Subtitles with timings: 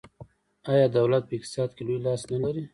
[0.71, 2.63] آیا دولت په اقتصاد کې لوی لاس نلري؟